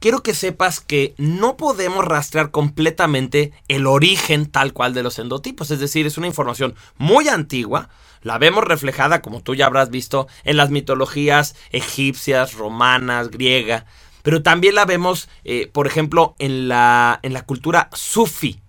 [0.00, 5.70] quiero que sepas que no podemos rastrear completamente el origen tal cual de los endotipos.
[5.70, 7.88] Es decir, es una información muy antigua.
[8.22, 13.86] La vemos reflejada, como tú ya habrás visto, en las mitologías egipcias, romanas, griega.
[14.22, 18.60] Pero también la vemos, eh, por ejemplo, en la, en la cultura sufi.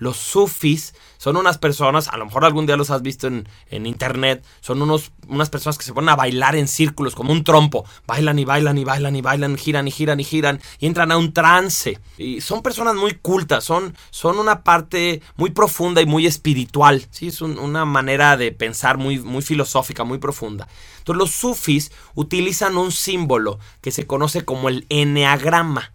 [0.00, 3.46] Los sufis son unas personas, a lo mejor algún día los has visto en,
[3.86, 7.84] internet, son unos, unas personas que se ponen a bailar en círculos como un trompo.
[8.06, 11.18] Bailan y bailan y bailan y bailan, giran y giran y giran y entran a
[11.18, 12.00] un trance.
[12.16, 17.06] Y son personas muy cultas, son, son una parte muy profunda y muy espiritual.
[17.10, 17.26] ¿sí?
[17.26, 20.66] Es una manera de pensar muy, muy filosófica, muy profunda.
[21.00, 25.92] Entonces los sufis utilizan un símbolo que se conoce como el eneagrama.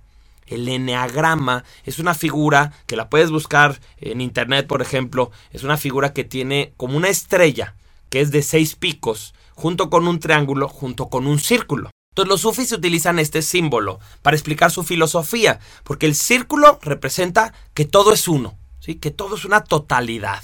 [0.48, 5.32] El eneagrama es una figura que la puedes buscar en internet, por ejemplo.
[5.52, 7.76] Es una figura que tiene como una estrella,
[8.10, 11.90] que es de seis picos, junto con un triángulo, junto con un círculo.
[12.12, 17.84] Entonces los sufis utilizan este símbolo para explicar su filosofía, porque el círculo representa que
[17.84, 18.96] todo es uno, ¿sí?
[18.96, 20.42] que todo es una totalidad.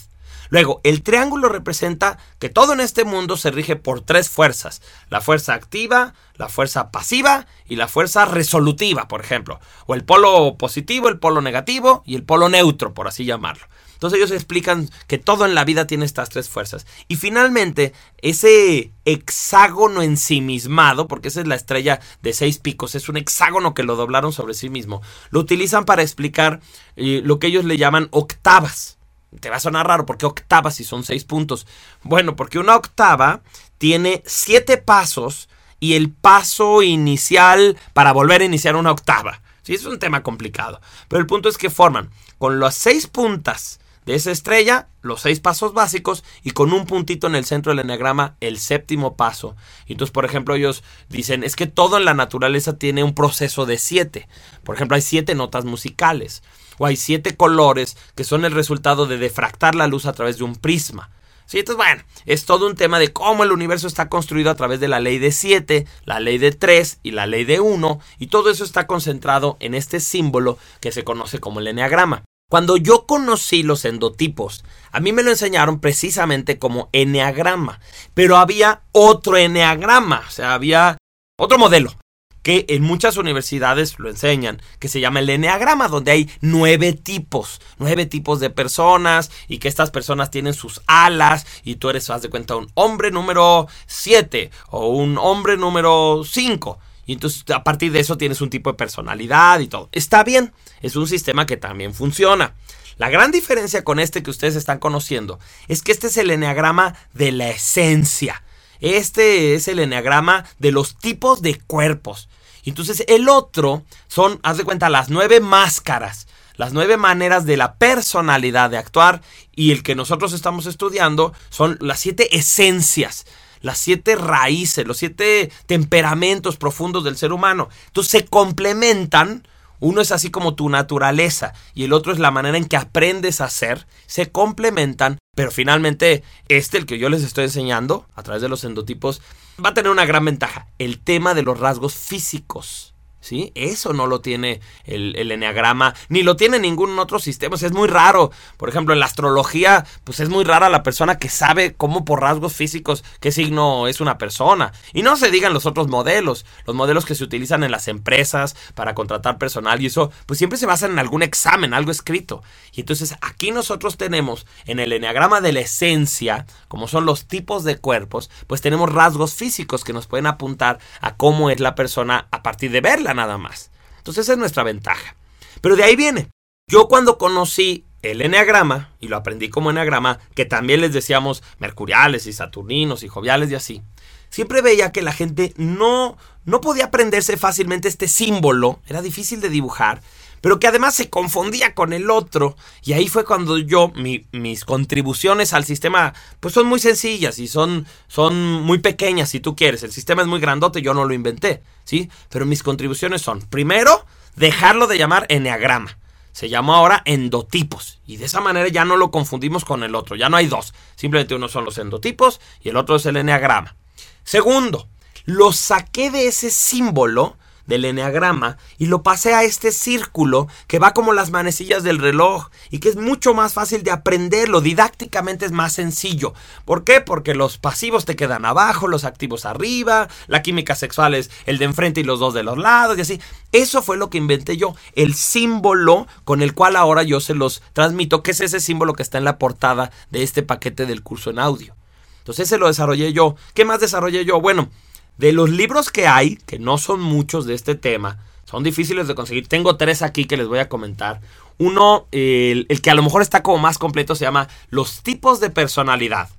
[0.52, 4.82] Luego, el triángulo representa que todo en este mundo se rige por tres fuerzas.
[5.10, 9.62] La fuerza activa, la fuerza pasiva y la fuerza resolutiva, por ejemplo.
[9.86, 13.66] O el polo positivo, el polo negativo y el polo neutro, por así llamarlo.
[13.94, 16.86] Entonces ellos explican que todo en la vida tiene estas tres fuerzas.
[17.08, 23.16] Y finalmente, ese hexágono ensimismado, porque esa es la estrella de seis picos, es un
[23.16, 26.60] hexágono que lo doblaron sobre sí mismo, lo utilizan para explicar
[26.98, 28.98] eh, lo que ellos le llaman octavas
[29.40, 31.68] te va a sonar raro, porque octava si son seis puntos?
[32.04, 33.42] Bueno, porque una octava
[33.78, 39.42] tiene siete pasos y el paso inicial para volver a iniciar una octava.
[39.64, 40.82] Sí, es un tema complicado.
[41.08, 45.40] Pero el punto es que forman con las seis puntas de esa estrella, los seis
[45.40, 49.56] pasos básicos y con un puntito en el centro del enneagrama, el séptimo paso.
[49.86, 53.66] Y entonces, por ejemplo, ellos dicen, es que todo en la naturaleza tiene un proceso
[53.66, 54.28] de siete.
[54.64, 56.42] Por ejemplo, hay siete notas musicales
[56.86, 60.56] hay siete colores que son el resultado de defractar la luz a través de un
[60.56, 61.10] prisma.
[61.46, 64.80] Sí, entonces, bueno, es todo un tema de cómo el universo está construido a través
[64.80, 68.28] de la ley de 7, la ley de 3 y la ley de 1, y
[68.28, 72.24] todo eso está concentrado en este símbolo que se conoce como el eneagrama.
[72.50, 77.82] Cuando yo conocí los endotipos, a mí me lo enseñaron precisamente como eneagrama,
[78.14, 80.98] pero había otro eneagrama, o sea, había
[81.38, 81.94] otro modelo
[82.42, 87.62] que en muchas universidades lo enseñan, que se llama el eneagrama, donde hay nueve tipos,
[87.78, 92.22] nueve tipos de personas y que estas personas tienen sus alas y tú eres, haz
[92.22, 96.80] de cuenta, un hombre número siete o un hombre número cinco.
[97.06, 99.90] Y entonces a partir de eso tienes un tipo de personalidad y todo.
[99.92, 102.56] Está bien, es un sistema que también funciona.
[102.98, 106.96] La gran diferencia con este que ustedes están conociendo es que este es el eneagrama
[107.14, 108.44] de la esencia.
[108.80, 112.30] Este es el eneagrama de los tipos de cuerpos.
[112.66, 117.76] Entonces el otro son, haz de cuenta, las nueve máscaras, las nueve maneras de la
[117.76, 119.22] personalidad de actuar
[119.56, 123.26] y el que nosotros estamos estudiando son las siete esencias,
[123.62, 127.70] las siete raíces, los siete temperamentos profundos del ser humano.
[127.88, 129.48] Entonces se complementan
[129.82, 133.42] uno es así como tu naturaleza y el otro es la manera en que aprendes
[133.42, 133.88] a ser.
[134.06, 138.64] Se complementan, pero finalmente este, el que yo les estoy enseñando a través de los
[138.64, 139.22] endotipos,
[139.64, 142.91] va a tener una gran ventaja, el tema de los rasgos físicos.
[143.22, 143.52] ¿Sí?
[143.54, 147.56] Eso no lo tiene el, el, enneagrama, ni lo tiene ningún otro sistema.
[147.56, 148.32] es muy raro.
[148.58, 152.22] Por ejemplo, en la astrología, pues es muy rara la persona que sabe cómo por
[152.22, 154.74] rasgos físicos qué signo es una persona.
[154.92, 158.56] Y no se digan los otros modelos, los modelos que se utilizan en las empresas
[158.74, 162.44] para contratar personal y eso, pues siempre se basan en algún examen, algo escrito.
[162.74, 167.64] Y entonces aquí nosotros tenemos en el enneagrama de la esencia, como son los tipos
[167.64, 172.28] de cuerpos, pues tenemos rasgos físicos que nos pueden apuntar a cómo es la persona
[172.32, 173.72] a partir de verla nada más.
[173.98, 175.16] Entonces esa es nuestra ventaja.
[175.62, 176.30] Pero de ahí viene.
[176.68, 182.26] Yo cuando conocí el eneagrama, y lo aprendí como eneagrama, que también les decíamos mercuriales
[182.26, 183.82] y saturninos y joviales y así,
[184.32, 189.50] siempre veía que la gente no, no podía aprenderse fácilmente este símbolo, era difícil de
[189.50, 190.02] dibujar,
[190.42, 192.56] pero que además se confundía con el otro.
[192.82, 193.94] Y ahí fue cuando yo,
[194.32, 199.56] mis contribuciones al sistema, pues son muy sencillas y son, son muy pequeñas si tú
[199.56, 199.84] quieres.
[199.84, 202.10] El sistema es muy grandote, yo no lo inventé, ¿sí?
[202.30, 204.04] Pero mis contribuciones son, primero,
[204.36, 205.98] dejarlo de llamar eneagrama.
[206.32, 208.00] Se llamó ahora endotipos.
[208.08, 210.16] Y de esa manera ya no lo confundimos con el otro.
[210.16, 210.74] Ya no hay dos.
[210.96, 213.76] Simplemente uno son los endotipos y el otro es el eneagrama.
[214.24, 214.88] Segundo,
[215.26, 217.38] lo saqué de ese símbolo
[217.72, 222.50] del eneagrama y lo pasé a este círculo que va como las manecillas del reloj
[222.70, 226.34] y que es mucho más fácil de aprenderlo, didácticamente es más sencillo.
[226.66, 227.02] ¿Por qué?
[227.02, 231.66] Porque los pasivos te quedan abajo, los activos arriba, la química sexual es el de
[231.66, 233.22] enfrente y los dos de los lados y así.
[233.52, 237.62] Eso fue lo que inventé yo, el símbolo con el cual ahora yo se los
[237.74, 241.30] transmito, que es ese símbolo que está en la portada de este paquete del curso
[241.30, 241.76] en audio.
[242.22, 243.36] Entonces ese lo desarrollé yo.
[243.54, 244.40] ¿Qué más desarrollé yo?
[244.40, 244.70] Bueno,
[245.18, 249.16] de los libros que hay, que no son muchos de este tema, son difíciles de
[249.16, 249.48] conseguir.
[249.48, 251.22] Tengo tres aquí que les voy a comentar.
[251.58, 255.50] Uno, el, que a lo mejor está como más completo, se llama Los tipos de
[255.50, 256.30] personalidad.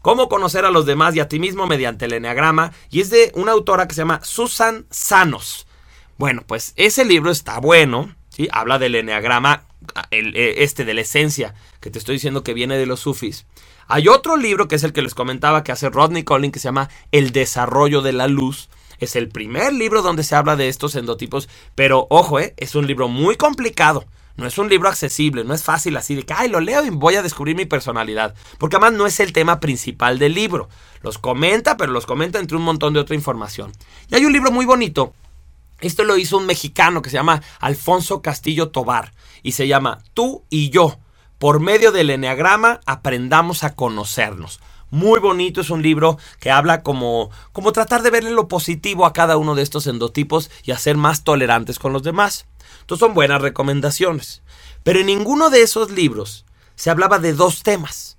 [0.00, 2.72] Cómo conocer a los demás y a ti mismo mediante el enneagrama.
[2.90, 5.66] Y es de una autora que se llama Susan Sanos.
[6.18, 8.14] Bueno, pues ese libro está bueno.
[8.28, 8.48] ¿sí?
[8.52, 9.64] Habla del enneagrama,
[10.10, 13.46] el, este de la esencia, que te estoy diciendo que viene de los sufis.
[13.88, 16.68] Hay otro libro que es el que les comentaba que hace Rodney Collins que se
[16.68, 18.68] llama El desarrollo de la luz.
[18.98, 22.54] Es el primer libro donde se habla de estos endotipos, pero ojo, ¿eh?
[22.56, 24.04] es un libro muy complicado.
[24.36, 26.90] No es un libro accesible, no es fácil así de que, ay, lo leo y
[26.90, 28.34] voy a descubrir mi personalidad.
[28.58, 30.68] Porque además no es el tema principal del libro.
[31.02, 33.72] Los comenta, pero los comenta entre un montón de otra información.
[34.08, 35.12] Y hay un libro muy bonito.
[35.80, 39.12] Esto lo hizo un mexicano que se llama Alfonso Castillo Tobar.
[39.42, 40.98] Y se llama Tú y yo
[41.42, 44.60] por medio del Enneagrama aprendamos a conocernos.
[44.92, 49.12] Muy bonito, es un libro que habla como, como tratar de verle lo positivo a
[49.12, 52.46] cada uno de estos endotipos y a ser más tolerantes con los demás.
[52.82, 54.42] Entonces son buenas recomendaciones.
[54.84, 56.46] Pero en ninguno de esos libros
[56.76, 58.18] se hablaba de dos temas.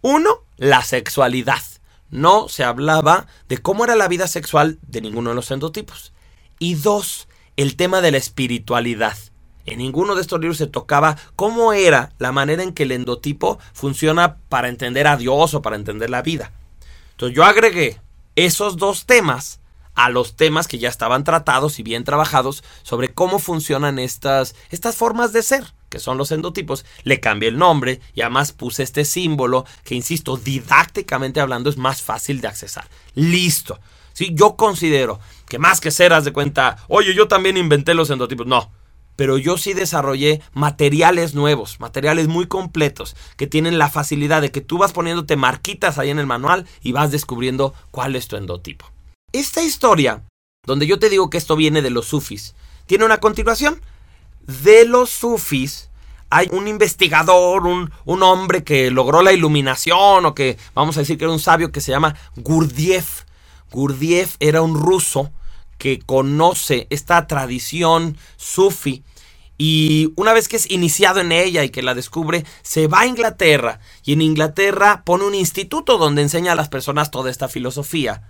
[0.00, 1.60] Uno, la sexualidad.
[2.08, 6.14] No se hablaba de cómo era la vida sexual de ninguno de los endotipos.
[6.58, 9.18] Y dos, el tema de la espiritualidad.
[9.66, 13.58] En ninguno de estos libros se tocaba cómo era la manera en que el endotipo
[13.72, 16.52] funciona para entender a Dios o para entender la vida.
[17.12, 18.00] Entonces yo agregué
[18.36, 19.60] esos dos temas
[19.96, 24.94] a los temas que ya estaban tratados y bien trabajados sobre cómo funcionan estas, estas
[24.94, 26.84] formas de ser, que son los endotipos.
[27.02, 32.02] Le cambié el nombre y además puse este símbolo que, insisto, didácticamente hablando es más
[32.02, 32.86] fácil de accesar.
[33.14, 33.80] Listo.
[34.12, 38.10] Sí, yo considero que más que ser, haz de cuenta, oye, yo también inventé los
[38.10, 38.46] endotipos.
[38.46, 38.70] No,
[39.16, 44.60] pero yo sí desarrollé materiales nuevos, materiales muy completos, que tienen la facilidad de que
[44.60, 48.86] tú vas poniéndote marquitas ahí en el manual y vas descubriendo cuál es tu endotipo.
[49.32, 50.22] Esta historia,
[50.64, 52.54] donde yo te digo que esto viene de los sufis,
[52.86, 53.80] tiene una continuación.
[54.46, 55.90] De los sufis
[56.30, 61.18] hay un investigador, un, un hombre que logró la iluminación o que vamos a decir
[61.18, 63.24] que era un sabio que se llama Gurdjieff.
[63.70, 65.32] Gurdjieff era un ruso
[65.78, 69.04] que conoce esta tradición sufi
[69.58, 73.06] y una vez que es iniciado en ella y que la descubre, se va a
[73.06, 78.22] Inglaterra y en Inglaterra pone un instituto donde enseña a las personas toda esta filosofía.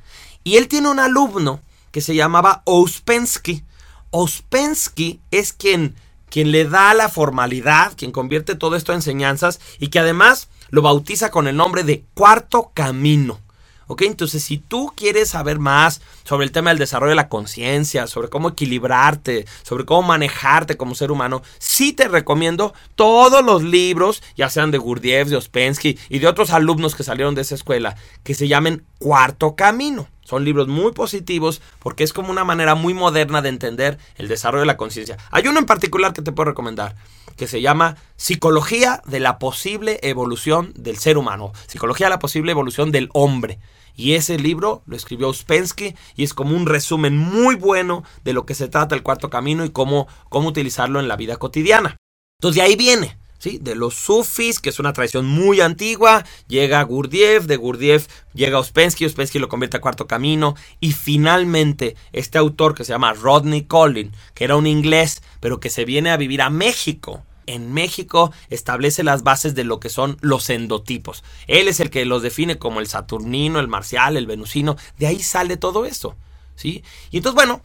[0.44, 1.60] Y él tiene un alumno
[1.90, 3.64] que se llamaba Ouspensky.
[4.12, 5.96] Ouspensky es quien,
[6.30, 10.82] quien le da la formalidad, quien convierte todo esto en enseñanzas y que además lo
[10.82, 13.40] bautiza con el nombre de Cuarto Camino.
[13.86, 14.02] ¿Ok?
[14.02, 18.28] Entonces, si tú quieres saber más sobre el tema del desarrollo de la conciencia, sobre
[18.28, 24.50] cómo equilibrarte, sobre cómo manejarte como ser humano, sí te recomiendo todos los libros, ya
[24.50, 28.34] sean de Gurdjieff, de Ospensky y de otros alumnos que salieron de esa escuela, que
[28.34, 30.08] se llamen Cuarto Camino.
[30.26, 34.62] Son libros muy positivos porque es como una manera muy moderna de entender el desarrollo
[34.62, 35.16] de la conciencia.
[35.30, 36.96] Hay uno en particular que te puedo recomendar,
[37.36, 42.50] que se llama Psicología de la posible evolución del ser humano, Psicología de la posible
[42.50, 43.60] evolución del hombre.
[43.96, 48.44] Y ese libro lo escribió Uspensky y es como un resumen muy bueno de lo
[48.44, 51.96] que se trata el cuarto camino y cómo, cómo utilizarlo en la vida cotidiana.
[52.38, 53.58] Entonces de ahí viene, ¿sí?
[53.58, 59.06] De los sufis, que es una tradición muy antigua, llega Gurdjieff, de Gurdjieff llega Uspensky,
[59.06, 64.12] Uspensky lo convierte a cuarto camino y finalmente este autor que se llama Rodney Collin,
[64.34, 69.02] que era un inglés, pero que se viene a vivir a México en México establece
[69.02, 71.24] las bases de lo que son los endotipos.
[71.46, 74.76] Él es el que los define como el saturnino, el marcial, el venusino.
[74.98, 76.16] De ahí sale todo eso.
[76.56, 76.82] ¿sí?
[77.10, 77.60] Y entonces, bueno,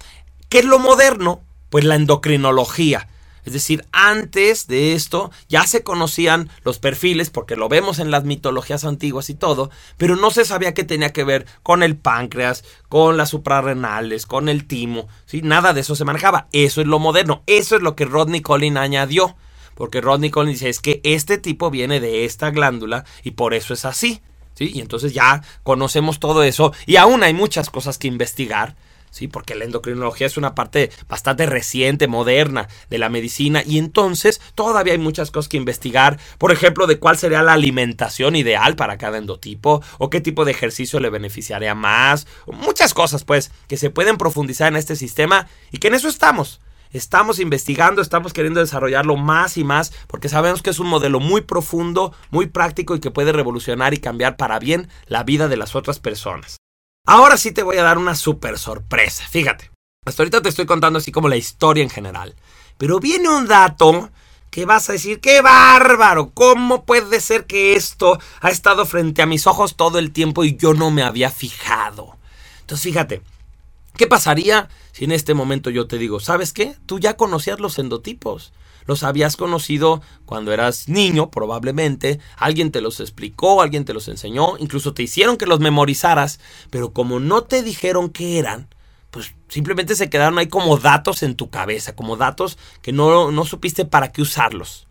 [0.50, 1.42] ¿qué es lo moderno?
[1.70, 3.08] Pues la endocrinología.
[3.44, 8.24] Es decir, antes de esto ya se conocían los perfiles porque lo vemos en las
[8.24, 12.64] mitologías antiguas y todo, pero no se sabía que tenía que ver con el páncreas,
[12.88, 15.42] con las suprarrenales, con el timo, ¿sí?
[15.42, 16.48] Nada de eso se manejaba.
[16.52, 19.36] Eso es lo moderno, eso es lo que Rodney Collin añadió
[19.76, 23.74] porque Rodney Collins dice es que este tipo viene de esta glándula y por eso
[23.74, 24.22] es así.
[24.54, 24.72] ¿sí?
[24.74, 28.76] Y entonces ya conocemos todo eso y aún hay muchas cosas que investigar.
[29.12, 29.28] ¿sí?
[29.28, 34.94] Porque la endocrinología es una parte bastante reciente, moderna de la medicina y entonces todavía
[34.94, 39.20] hay muchas cosas que investigar, por ejemplo, de cuál sería la alimentación ideal para cada
[39.20, 44.18] endotipo o qué tipo de ejercicio le beneficiaría más, muchas cosas pues que se pueden
[44.18, 46.60] profundizar en este sistema y que en eso estamos.
[46.92, 51.42] Estamos investigando, estamos queriendo desarrollarlo más y más porque sabemos que es un modelo muy
[51.42, 55.76] profundo, muy práctico y que puede revolucionar y cambiar para bien la vida de las
[55.76, 56.58] otras personas.
[57.08, 59.26] Ahora sí te voy a dar una super sorpresa.
[59.30, 59.72] Fíjate,
[60.06, 62.36] hasta ahorita te estoy contando así como la historia en general.
[62.78, 64.10] Pero viene un dato
[64.50, 69.26] que vas a decir, qué bárbaro, ¿cómo puede ser que esto ha estado frente a
[69.26, 72.18] mis ojos todo el tiempo y yo no me había fijado?
[72.60, 73.22] Entonces fíjate,
[73.96, 74.68] ¿qué pasaría
[75.02, 76.76] si en este momento yo te digo, ¿sabes qué?
[76.86, 78.54] Tú ya conocías los endotipos
[78.86, 84.58] los habías conocido cuando eras niño, probablemente, alguien te los explicó, alguien te los enseñó,
[84.60, 86.40] incluso te hicieron que los memorizaras,
[86.70, 88.68] pero como no te dijeron qué eran,
[89.10, 93.44] pues simplemente se quedaron ahí como datos en tu cabeza, como datos que no, no
[93.44, 94.88] supiste para qué usarlos.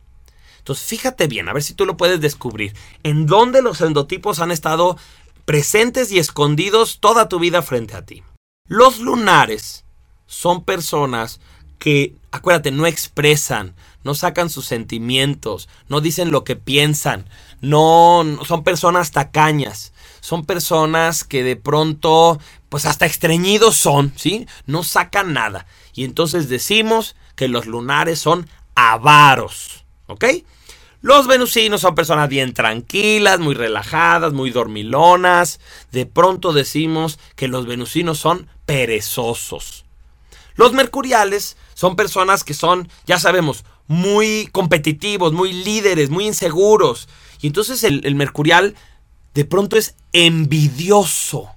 [0.58, 2.74] Entonces fíjate bien, a ver si tú lo puedes descubrir,
[3.04, 4.96] en dónde los endotipos han estado
[5.44, 8.24] presentes y escondidos toda tu vida frente a ti.
[8.66, 9.84] Los lunares
[10.30, 11.40] son personas
[11.80, 17.26] que, acuérdate, no expresan, no sacan sus sentimientos, no dicen lo que piensan,
[17.60, 24.46] no, son personas tacañas, son personas que de pronto, pues hasta estreñidos son, ¿sí?
[24.66, 25.66] No sacan nada.
[25.94, 30.26] Y entonces decimos que los lunares son avaros, ¿ok?
[31.02, 35.58] Los venusinos son personas bien tranquilas, muy relajadas, muy dormilonas.
[35.90, 39.86] De pronto decimos que los venusinos son perezosos.
[40.60, 47.08] Los mercuriales son personas que son, ya sabemos, muy competitivos, muy líderes, muy inseguros.
[47.40, 48.74] Y entonces el, mercurial
[49.32, 51.48] de pronto es envidioso.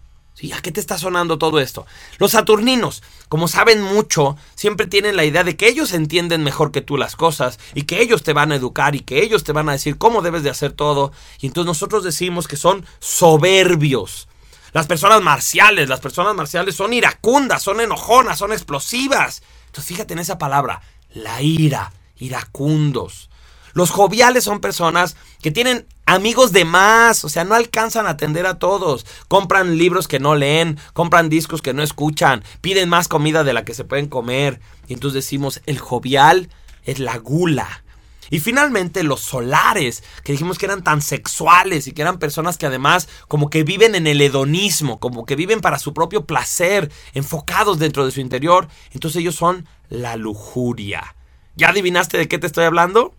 [0.55, 1.85] ¿A qué te está sonando todo esto?
[2.17, 6.79] Los saturninos, como saben mucho, siempre tienen la idea de que ellos entienden mejor que
[6.79, 9.67] tú las cosas y que ellos te van a educar y que ellos te van
[9.67, 11.11] a decir cómo debes de hacer todo.
[11.41, 14.29] Y entonces nosotros decimos que son soberbios.
[14.73, 19.43] Las personas marciales, las personas marciales son iracundas, son enojonas, son explosivas.
[19.67, 20.81] Entonces fíjate en esa palabra,
[21.13, 23.29] la ira, iracundos.
[23.73, 28.45] Los joviales son personas que tienen amigos de más, o sea, no alcanzan a atender
[28.45, 29.05] a todos.
[29.27, 33.65] Compran libros que no leen, compran discos que no escuchan, piden más comida de la
[33.65, 34.59] que se pueden comer.
[34.87, 36.49] Y entonces decimos, el jovial
[36.83, 37.82] es la gula.
[38.29, 42.65] Y finalmente los solares, que dijimos que eran tan sexuales y que eran personas que
[42.65, 47.79] además como que viven en el hedonismo, como que viven para su propio placer, enfocados
[47.79, 48.67] dentro de su interior.
[48.91, 51.15] Entonces ellos son la lujuria.
[51.55, 53.13] ¿Ya adivinaste de qué te estoy hablando?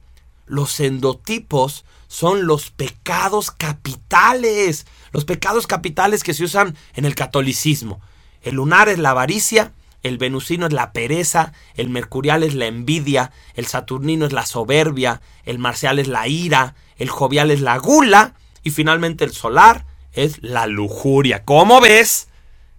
[0.46, 4.86] Los endotipos son los pecados capitales.
[5.12, 8.00] Los pecados capitales que se usan en el catolicismo.
[8.42, 9.72] El lunar es la avaricia,
[10.04, 15.22] el venusino es la pereza, el mercurial es la envidia, el saturnino es la soberbia,
[15.44, 20.42] el marcial es la ira, el jovial es la gula y finalmente el solar es
[20.42, 21.44] la lujuria.
[21.44, 22.28] ¿Cómo ves?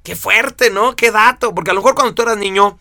[0.03, 0.96] Qué fuerte, ¿no?
[0.96, 2.77] Qué dato, porque a lo mejor cuando tú eras niño,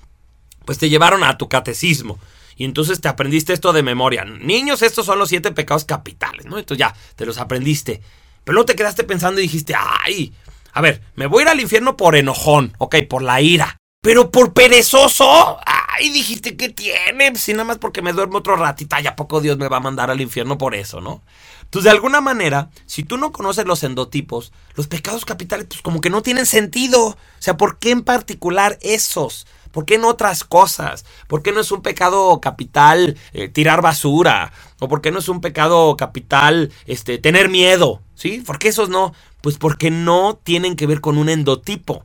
[0.67, 2.19] pues te llevaron a tu catecismo.
[2.57, 4.27] Y entonces te aprendiste esto de memoria.
[4.27, 6.59] Niños, estos son los siete pecados capitales, ¿no?
[6.59, 8.03] Entonces ya, te los aprendiste.
[8.45, 10.35] Pero luego te quedaste pensando y dijiste, ay,
[10.75, 13.79] a ver, me voy a ir al infierno por enojón, ok, por la ira.
[14.05, 18.97] Pero por perezoso, ay, dijiste que tiene, si nada más porque me duermo otro ratito,
[19.03, 21.23] ¿y a poco Dios me va a mandar al infierno por eso, no?
[21.63, 26.03] Entonces, de alguna manera, si tú no conoces los endotipos, los pecados capitales, pues como
[26.03, 27.07] que no tienen sentido.
[27.07, 29.47] O sea, ¿por qué en particular esos?
[29.73, 31.07] ¿Por qué no otras cosas?
[31.27, 34.53] ¿Por qué no es un pecado capital eh, tirar basura?
[34.81, 38.03] ¿O por qué no es un pecado capital este, tener miedo?
[38.15, 38.43] ¿Sí?
[38.45, 39.15] ¿Por qué esos no?
[39.41, 42.05] Pues porque no tienen que ver con un endotipo.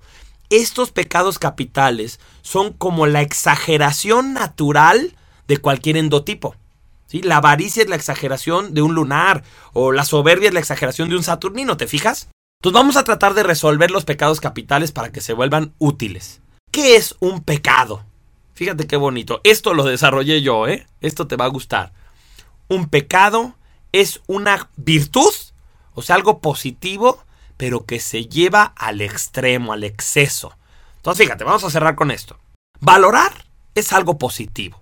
[0.49, 5.15] Estos pecados capitales son como la exageración natural
[5.47, 6.55] de cualquier endotipo.
[7.05, 7.21] ¿sí?
[7.21, 11.15] La avaricia es la exageración de un lunar o la soberbia es la exageración de
[11.15, 12.29] un saturnino, ¿te fijas?
[12.61, 16.41] Entonces vamos a tratar de resolver los pecados capitales para que se vuelvan útiles.
[16.71, 18.03] ¿Qué es un pecado?
[18.53, 19.41] Fíjate qué bonito.
[19.43, 20.85] Esto lo desarrollé yo, ¿eh?
[20.99, 21.93] Esto te va a gustar.
[22.67, 23.55] Un pecado
[23.91, 25.33] es una virtud,
[25.93, 27.23] o sea, algo positivo
[27.59, 30.55] pero que se lleva al extremo, al exceso.
[30.95, 32.39] Entonces, fíjate, vamos a cerrar con esto.
[32.79, 33.33] Valorar
[33.75, 34.79] es algo positivo.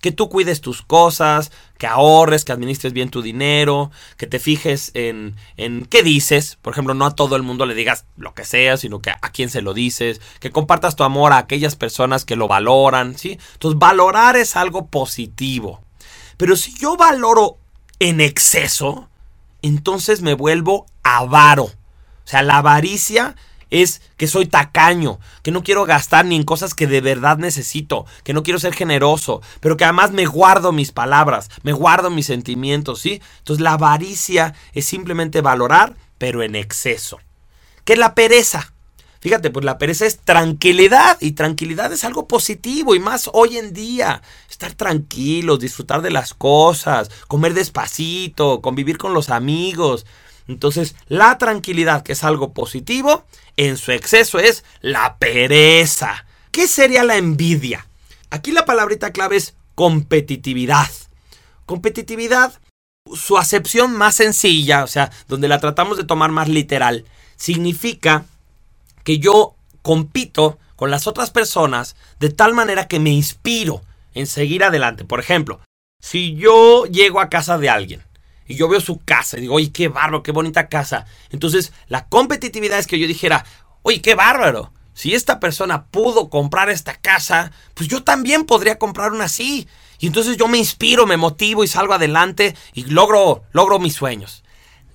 [0.00, 4.92] Que tú cuides tus cosas, que ahorres, que administres bien tu dinero, que te fijes
[4.94, 6.58] en, en qué dices.
[6.62, 9.32] Por ejemplo, no a todo el mundo le digas lo que sea, sino que a
[9.32, 10.20] quién se lo dices.
[10.38, 13.36] Que compartas tu amor a aquellas personas que lo valoran, ¿sí?
[13.54, 15.82] Entonces, valorar es algo positivo.
[16.36, 17.58] Pero si yo valoro
[17.98, 19.08] en exceso,
[19.60, 21.72] entonces me vuelvo avaro.
[22.24, 23.36] O sea, la avaricia
[23.72, 28.04] es que soy tacaño, que no quiero gastar ni en cosas que de verdad necesito,
[28.22, 32.26] que no quiero ser generoso, pero que además me guardo mis palabras, me guardo mis
[32.26, 33.22] sentimientos, ¿sí?
[33.38, 37.18] Entonces la avaricia es simplemente valorar, pero en exceso.
[37.84, 38.72] ¿Qué es la pereza?
[39.20, 43.72] Fíjate, pues la pereza es tranquilidad y tranquilidad es algo positivo y más hoy en
[43.72, 44.20] día.
[44.50, 50.06] Estar tranquilos, disfrutar de las cosas, comer despacito, convivir con los amigos.
[50.48, 53.24] Entonces, la tranquilidad, que es algo positivo,
[53.56, 56.26] en su exceso es la pereza.
[56.50, 57.86] ¿Qué sería la envidia?
[58.30, 60.90] Aquí la palabrita clave es competitividad.
[61.66, 62.60] Competitividad,
[63.14, 67.04] su acepción más sencilla, o sea, donde la tratamos de tomar más literal,
[67.36, 68.24] significa
[69.04, 73.82] que yo compito con las otras personas de tal manera que me inspiro
[74.14, 75.04] en seguir adelante.
[75.04, 75.60] Por ejemplo,
[76.00, 78.02] si yo llego a casa de alguien
[78.52, 81.06] y yo veo su casa y digo, oye, qué bárbaro, qué bonita casa.
[81.30, 83.46] Entonces, la competitividad es que yo dijera,
[83.80, 84.72] oye, qué bárbaro.
[84.94, 89.66] Si esta persona pudo comprar esta casa, pues yo también podría comprar una así.
[89.98, 94.44] Y entonces yo me inspiro, me motivo y salgo adelante y logro, logro mis sueños.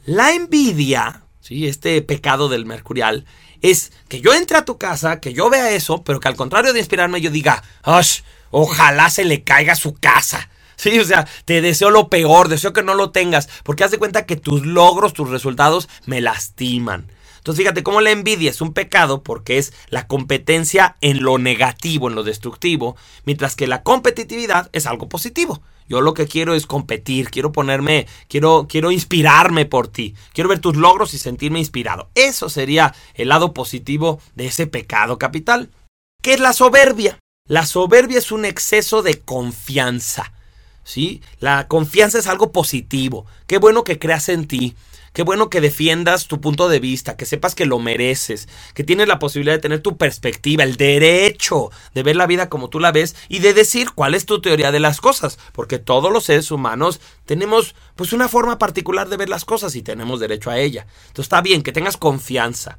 [0.05, 1.67] La envidia, ¿sí?
[1.67, 3.25] este pecado del mercurial,
[3.63, 6.73] es que yo entre a tu casa, que yo vea eso, pero que al contrario
[6.73, 7.63] de inspirarme yo diga,
[8.51, 10.49] ojalá se le caiga su casa.
[10.77, 13.97] Sí, o sea, te deseo lo peor, deseo que no lo tengas, porque haz de
[13.97, 17.11] cuenta que tus logros, tus resultados me lastiman.
[17.37, 22.09] Entonces fíjate cómo la envidia es un pecado porque es la competencia en lo negativo,
[22.09, 25.61] en lo destructivo, mientras que la competitividad es algo positivo.
[25.87, 30.59] Yo lo que quiero es competir, quiero ponerme, quiero, quiero inspirarme por ti, quiero ver
[30.59, 32.09] tus logros y sentirme inspirado.
[32.13, 35.71] Eso sería el lado positivo de ese pecado capital.
[36.21, 37.17] ¿Qué es la soberbia?
[37.47, 40.33] La soberbia es un exceso de confianza.
[40.87, 41.21] ¿Sí?
[41.41, 43.25] La confianza es algo positivo.
[43.45, 44.73] Qué bueno que creas en ti.
[45.11, 49.09] Qué bueno que defiendas tu punto de vista, que sepas que lo mereces, que tienes
[49.09, 52.93] la posibilidad de tener tu perspectiva, el derecho de ver la vida como tú la
[52.93, 56.51] ves y de decir cuál es tu teoría de las cosas, porque todos los seres
[56.51, 60.87] humanos tenemos pues una forma particular de ver las cosas y tenemos derecho a ella.
[61.07, 62.77] Entonces está bien que tengas confianza,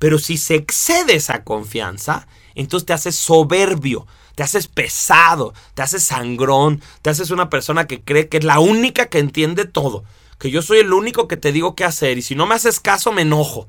[0.00, 6.04] pero si se excede esa confianza, entonces te haces soberbio, te haces pesado, te haces
[6.04, 10.04] sangrón, te haces una persona que cree que es la única que entiende todo
[10.38, 12.80] que yo soy el único que te digo qué hacer y si no me haces
[12.80, 13.68] caso me enojo.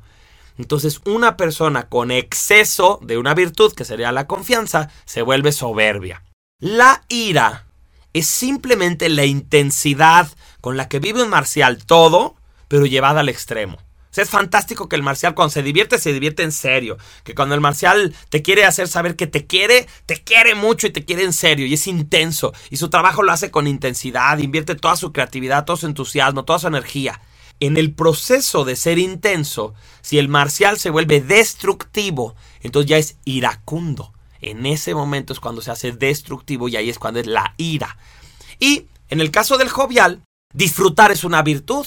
[0.58, 6.24] Entonces una persona con exceso de una virtud, que sería la confianza, se vuelve soberbia.
[6.60, 7.66] La ira
[8.14, 10.30] es simplemente la intensidad
[10.62, 12.36] con la que vive un marcial todo,
[12.68, 13.78] pero llevada al extremo
[14.22, 16.98] es fantástico que el marcial cuando se divierte, se divierte en serio.
[17.24, 20.92] Que cuando el marcial te quiere hacer saber que te quiere, te quiere mucho y
[20.92, 21.66] te quiere en serio.
[21.66, 22.54] Y es intenso.
[22.70, 26.60] Y su trabajo lo hace con intensidad, invierte toda su creatividad, todo su entusiasmo, toda
[26.60, 27.22] su energía.
[27.60, 33.18] En el proceso de ser intenso, si el marcial se vuelve destructivo, entonces ya es
[33.24, 34.14] iracundo.
[34.42, 37.98] En ese momento es cuando se hace destructivo y ahí es cuando es la ira.
[38.60, 40.22] Y en el caso del jovial,
[40.54, 41.86] disfrutar es una virtud.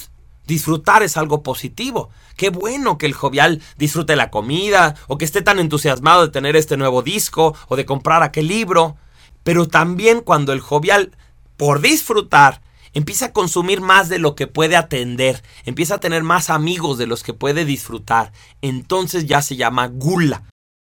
[0.48, 2.08] Disfrutar es algo positivo.
[2.34, 6.56] Qué bueno que el jovial disfrute la comida o que esté tan entusiasmado de tener
[6.56, 8.96] este nuevo disco o de comprar aquel libro.
[9.44, 11.14] Pero también cuando el jovial,
[11.58, 12.62] por disfrutar,
[12.94, 17.06] empieza a consumir más de lo que puede atender, empieza a tener más amigos de
[17.06, 18.32] los que puede disfrutar,
[18.62, 20.44] entonces ya se llama gula.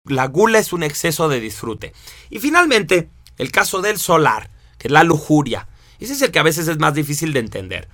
[0.05, 1.91] La gula es un exceso de disfrute.
[2.29, 5.67] Y finalmente, el caso del solar, que es la lujuria.
[5.99, 7.89] Ese es el que a veces es más difícil de entender.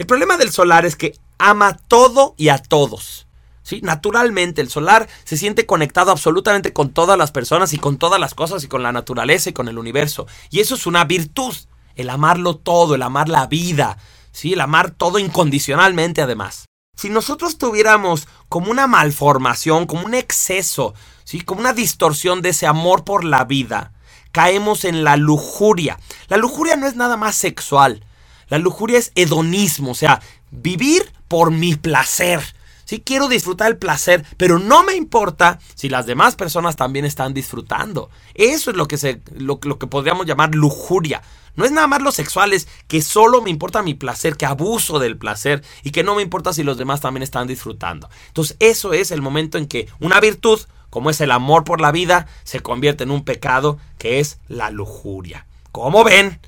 [0.00, 3.26] El problema del solar es que ama todo y a todos.
[3.62, 3.80] ¿sí?
[3.82, 8.32] Naturalmente, el solar se siente conectado absolutamente con todas las personas y con todas las
[8.32, 10.26] cosas y con la naturaleza y con el universo.
[10.48, 11.54] Y eso es una virtud,
[11.96, 13.98] el amarlo todo, el amar la vida,
[14.32, 14.54] ¿sí?
[14.54, 16.64] el amar todo incondicionalmente además.
[16.96, 21.42] Si nosotros tuviéramos como una malformación, como un exceso, ¿sí?
[21.42, 23.92] como una distorsión de ese amor por la vida,
[24.32, 25.98] caemos en la lujuria.
[26.28, 28.02] La lujuria no es nada más sexual.
[28.50, 32.40] La lujuria es hedonismo, o sea, vivir por mi placer.
[32.84, 37.32] Sí quiero disfrutar el placer, pero no me importa si las demás personas también están
[37.32, 38.10] disfrutando.
[38.34, 41.22] Eso es lo que, se, lo, lo que podríamos llamar lujuria.
[41.54, 44.98] No es nada más lo sexual, es que solo me importa mi placer, que abuso
[44.98, 48.08] del placer y que no me importa si los demás también están disfrutando.
[48.26, 50.58] Entonces eso es el momento en que una virtud,
[50.90, 54.70] como es el amor por la vida, se convierte en un pecado que es la
[54.70, 55.46] lujuria.
[55.70, 56.40] ¿Cómo ven?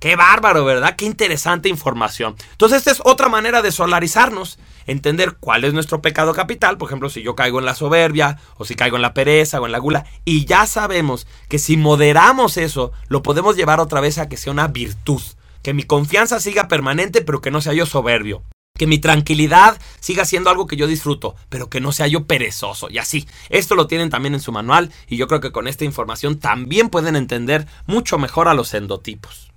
[0.00, 0.94] Qué bárbaro, ¿verdad?
[0.94, 2.36] Qué interesante información.
[2.52, 7.10] Entonces, esta es otra manera de solarizarnos, entender cuál es nuestro pecado capital, por ejemplo,
[7.10, 9.78] si yo caigo en la soberbia, o si caigo en la pereza, o en la
[9.78, 14.36] gula, y ya sabemos que si moderamos eso, lo podemos llevar otra vez a que
[14.36, 15.20] sea una virtud,
[15.64, 18.44] que mi confianza siga permanente, pero que no sea yo soberbio.
[18.78, 22.88] que mi tranquilidad siga siendo algo que yo disfruto, pero que no sea yo perezoso
[22.88, 23.26] y así.
[23.50, 26.88] Esto lo tienen también en su manual y yo creo que con esta información también
[26.88, 29.50] pueden entender mucho mejor a los endotipos.